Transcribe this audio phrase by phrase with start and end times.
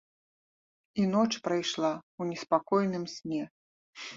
[1.03, 3.43] І ноч прайшла ў неспакойным сне.